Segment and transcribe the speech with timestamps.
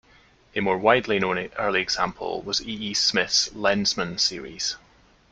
[0.55, 2.71] A more widely known early example was E.
[2.71, 2.93] E.
[2.95, 4.75] Smith's "Lensman" series.